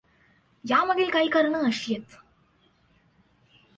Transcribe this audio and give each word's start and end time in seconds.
यामागील 0.63 1.09
काही 1.09 1.29
कारणे 1.29 1.67
अशी 1.67 1.95
आहेत. 1.95 2.17